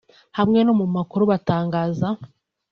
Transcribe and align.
hamwe 0.37 0.59
no 0.63 0.73
mu 0.79 0.85
makuru 0.95 1.23
batangaza 1.31 2.07